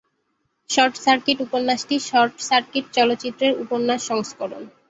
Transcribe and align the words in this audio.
Short 0.69 0.95
circuit 1.05 1.37
উপন্যাসটি 1.47 1.95
short 2.09 2.33
circuit 2.49 2.85
চলচ্চিত্রের 2.97 3.53
উপন্যাস 3.63 3.99
সংস্করণ। 4.09 4.63